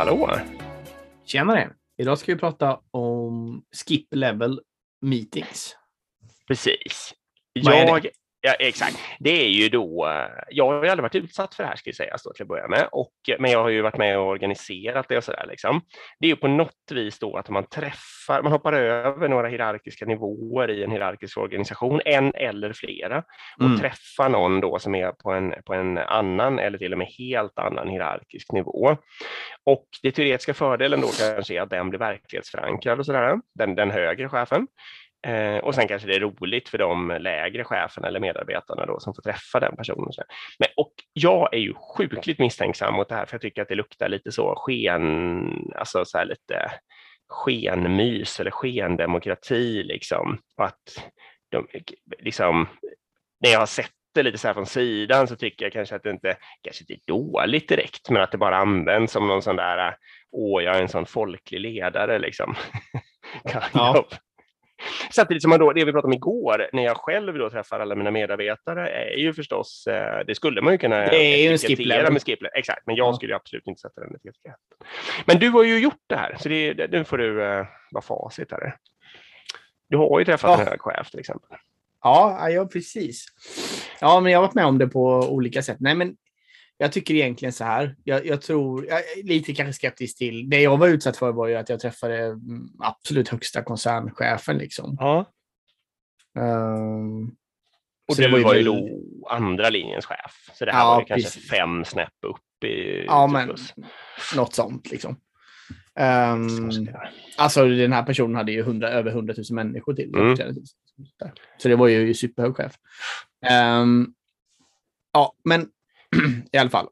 [0.00, 0.30] hallå!
[1.24, 1.72] Tjenare!
[1.98, 4.60] Idag ska vi prata om skip level
[5.00, 5.76] meetings.
[6.48, 7.14] Precis.
[7.64, 8.06] Vad är Jag,
[8.40, 8.98] ja, exakt.
[9.18, 11.92] Det är ju då, eh, jag har ju aldrig varit utsatt för det här ska
[11.92, 15.08] sägas då till att börja med, och, men jag har ju varit med och organiserat
[15.08, 15.46] det och sådär.
[15.48, 15.80] Liksom.
[16.20, 20.06] Det är ju på något vis då att man träffar, man hoppar över några hierarkiska
[20.06, 23.18] nivåer i en hierarkisk organisation, en eller flera,
[23.58, 23.78] och Mm.
[23.78, 27.58] träffar någon då som är på en, på en annan eller till och med helt
[27.58, 28.96] annan hierarkisk nivå.
[29.64, 33.90] Och det teoretiska fördelen då kanske är att den blir verklighetsförankrad och sådär, den, den
[33.90, 34.66] högre chefen.
[35.26, 39.14] Eh, och sen kanske det är roligt för de lägre cheferna eller medarbetarna då som
[39.14, 40.12] får träffa den personen.
[40.58, 43.74] Men, och jag är ju sjukligt misstänksam mot det här för jag tycker att det
[43.74, 46.70] luktar lite så sken, alltså så här lite
[47.28, 50.38] skenmys eller skendemokrati liksom.
[50.56, 51.10] Och att
[51.48, 51.66] de,
[52.18, 52.68] liksom,
[53.40, 56.02] när jag har sett det lite så här från sidan så tycker jag kanske att
[56.02, 59.56] det inte, kanske inte är dåligt direkt, men att det bara används som någon sån
[59.56, 59.96] där,
[60.32, 62.54] åh, jag är en sån folklig ledare liksom.
[63.72, 63.98] Ja.
[63.98, 64.18] of.
[65.12, 67.94] Samtidigt som man då, det vi pratade om igår, när jag själv då träffar alla
[67.94, 71.58] mina medarbetare, är ju förstås, eh, det skulle man ju kunna Det är ju en
[71.58, 72.12] skip etikettera level.
[72.12, 72.38] med skip.
[72.54, 73.14] Exakt, men jag Ja.
[73.14, 74.52] skulle ju absolut inte sätta den etiketten.
[75.26, 78.52] Men du har ju gjort det här, så det, nu får du uh, vara facit
[78.52, 78.76] här.
[79.88, 80.60] Du har ju träffat Ja.
[80.60, 81.50] en hög chef till exempel.
[82.02, 83.26] Ja, ja, precis.
[84.00, 85.76] Ja, men jag har varit med om det på olika sätt.
[85.80, 86.16] Nej, men
[86.80, 87.96] jag tycker egentligen så här.
[88.04, 90.50] Jag, jag tror, jag är lite kanske skeptisk till.
[90.50, 94.96] Det jag var utsatt för var ju att jag träffade mm, absolut högsta koncernchefen liksom.
[95.00, 95.32] Ja.
[96.38, 97.26] Ehm,
[98.08, 99.00] Och du var ju, väl- då
[99.30, 101.50] andra linjens chef, så det här Ja, var ju kanske precis.
[101.50, 103.74] fem snäpp upp i Ja, typ men plus.
[104.36, 105.16] något sånt liksom.
[105.96, 107.00] Säga.
[107.38, 110.14] alltså den här personen hade ju 100, över 100 000 människor till.
[110.14, 110.36] Mm.
[111.58, 112.72] Så det var ju superhög chef.
[113.46, 114.06] Ehm,
[115.12, 115.68] ja, men
[116.52, 116.86] i alla fall.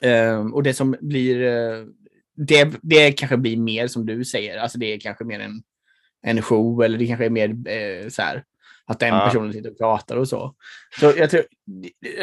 [0.00, 1.42] Ehm, och det som blir...
[1.42, 1.84] eh,
[2.36, 4.58] det, det kanske blir mer som du säger.
[4.58, 5.62] Alltså det är kanske mer en,
[6.22, 8.44] en show eller det kanske är mer eh, så här.
[8.86, 9.26] Att den Ja.
[9.26, 10.54] personen sitter och pratar och så.
[11.00, 11.44] Så jag tror,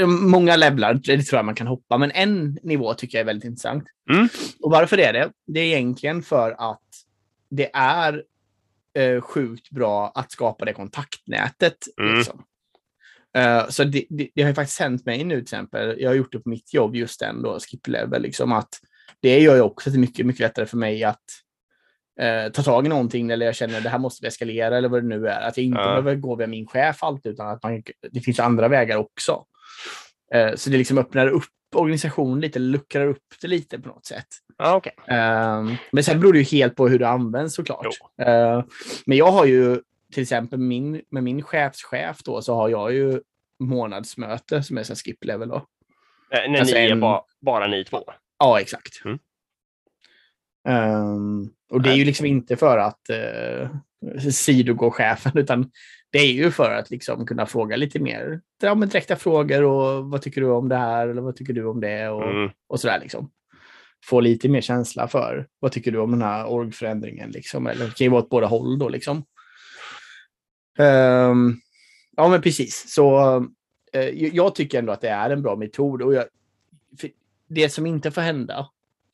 [0.08, 3.46] många levlar, det tror jag man kan hoppa, men en nivå tycker jag är väldigt
[3.46, 3.84] intressant.
[4.14, 4.30] Mm.
[4.62, 5.32] Och varför är det?
[5.48, 6.82] Det är egentligen för att
[7.50, 8.24] det är
[8.94, 11.78] eh, sjukt bra att skapa det kontaktnätet.
[12.02, 12.16] Mm.
[12.18, 12.44] Liksom.
[13.38, 15.96] Eh, så det, det, det har ju faktiskt hänt mig nu till exempel.
[16.00, 18.70] Jag har gjort det på mitt jobb, just den då, skip level, liksom att
[19.22, 21.24] det gör ju också att det är mycket, mycket lättare för mig att
[22.20, 24.90] eh, ta tag i någonting eller jag känner att det här måste vi eskalera eller
[24.90, 25.48] vad det nu är.
[25.48, 25.88] Att jag inte Ja.
[25.88, 29.46] behöver gå via min chef alltid utan att man, det finns andra vägar också.
[30.34, 31.44] Eh, så det liksom öppnar upp
[31.76, 34.28] organisationen lite, luckrar upp det lite på något sätt.
[34.58, 34.94] Ja, okej.
[35.08, 37.86] Ehm, men sen beror det ju helt på hur det används såklart.
[38.28, 38.64] Uh,
[39.06, 39.82] men jag har ju
[40.14, 43.22] till exempel min, med min chefschef då så har jag ju
[43.60, 45.56] månadsmöte som är så skip level då.
[45.56, 48.04] Eh, När Alltså ni är en- ba, bara ni två?
[48.40, 49.02] Ja, exakt.
[49.06, 49.20] Mm.
[50.68, 55.72] Ehm, och det är ju liksom inte för att uh, sidogå chefen, utan
[56.12, 60.06] det är ju för att liksom kunna fråga lite mer ja, men direkta frågor och
[60.10, 62.50] vad tycker du om det här eller vad tycker du om det och, Mm.
[62.68, 63.32] och sådär liksom.
[64.06, 67.96] Få lite mer känsla för vad tycker du om den här orgförändringen liksom, eller det
[67.96, 69.24] kan ju vara åt båda håll då liksom.
[70.78, 71.56] Ehm,
[72.18, 72.86] ja, men precis.
[72.94, 73.36] Så
[73.94, 76.26] eh, jag tycker ändå att det är en bra metod och jag,
[77.48, 78.70] det som inte får hända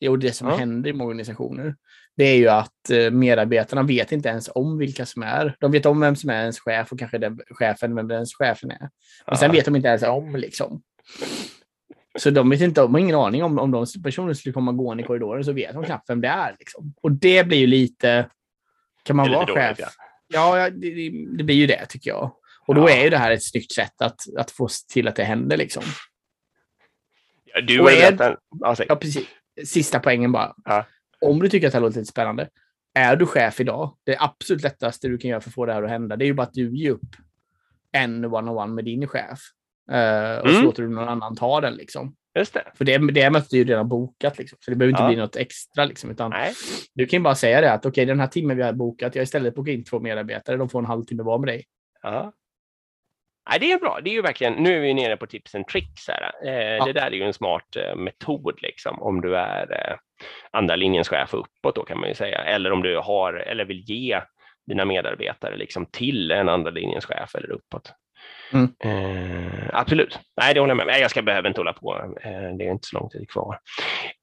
[0.08, 0.56] och det som Ja.
[0.56, 1.76] händer i många organisationer,
[2.16, 5.56] det är ju att eh, medarbetarna vet inte ens om vilka som är.
[5.60, 8.70] De vet om vem som är ens chef och kanske den chefen, vem ens chefen
[8.70, 8.90] är.
[9.26, 9.52] Men sen Ja.
[9.52, 10.82] vet de inte ens om liksom.
[12.18, 15.02] Så de vet inte, de har ingen aning om om de personer skulle komma gående
[15.02, 16.56] i korridoren så vet de knappt vem det är.
[16.58, 16.94] Liksom.
[17.00, 18.30] Och det blir ju lite,
[19.02, 19.76] kan man vara lite chef?
[19.78, 22.32] dåligt, Ja, ja det, det, blir ju det tycker jag.
[22.66, 22.90] Och då Ja.
[22.96, 25.82] är ju det här ett snyggt sätt att, att få till att det händer liksom.
[27.44, 28.36] Ja, Du Och är-.
[28.60, 28.86] Ja, säg.
[28.88, 29.26] Ja, precis.
[29.66, 30.54] Sista poängen bara.
[30.64, 30.86] Ja.
[31.20, 32.48] Om du tycker att det här låter lite spännande.
[32.94, 35.82] Är du chef idag, det absolut lättaste du kan göra för att få det här
[35.82, 37.16] att hända, det är ju bara att du ger upp
[37.92, 39.38] en one-on-one med din chef.
[39.90, 40.64] Eh, och så Mm.
[40.64, 42.16] låter du någon annan ta den liksom.
[42.38, 42.64] Just det.
[42.74, 44.58] För det, det mötet är ju redan bokat liksom.
[44.60, 45.08] Så det behöver inte Ja.
[45.08, 46.10] bli något extra liksom.
[46.10, 46.52] Utan Nej.
[46.94, 49.22] du kan ju bara säga det att okej, den här timmen vi har bokat, jag
[49.22, 51.64] istället bokat in två medarbetare, de får en halvtimme var med dig.
[52.02, 52.32] Ja.
[53.50, 54.00] Nej, det är bra.
[54.04, 56.32] Det är ju verkligen, nu är vi nere på tips and tricks här.
[56.46, 59.96] Eh, Det där är ju en smart eh, metod liksom om du är eh,
[60.50, 62.38] andra linjens chef uppåt då kan man ju säga.
[62.38, 64.20] Eller om du har eller vill ge
[64.66, 67.92] dina medarbetare liksom till en andra linjens chef eller uppåt.
[68.52, 68.72] Mm.
[68.84, 70.18] Eh, absolut.
[70.36, 72.14] Nej, det håller jag med Nej, Jag ska behöver inte hålla på.
[72.20, 73.58] Eh, det är inte så lång tid kvar.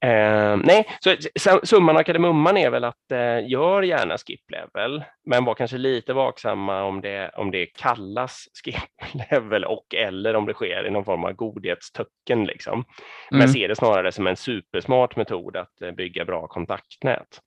[0.04, 1.16] Eh, nej, så
[1.62, 6.12] summan av kardemumman är väl att eh, gör gärna skip level, men var kanske lite
[6.12, 11.04] vaksamma om det, om det kallas skip level och eller om det sker i någon
[11.04, 12.44] form av godhetstöcken.
[12.44, 12.72] Liksom.
[12.72, 12.86] Mm.
[13.30, 17.40] Men se det snarare som en supersmart metod att eh, bygga bra kontaktnät.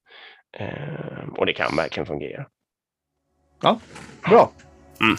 [0.58, 2.46] Eh, och det kan verkligen fungera.
[3.62, 3.80] Ja,
[4.30, 4.52] bra.
[5.02, 5.18] Mm.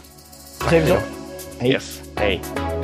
[0.71, 1.16] Säger
[1.61, 1.65] vi så.
[1.65, 1.73] Hej.
[1.73, 2.03] Yes.
[2.17, 2.76] Hej.